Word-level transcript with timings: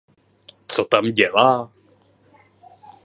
Co 0.67 0.85
tam 0.85 1.11
dělá? 1.13 1.71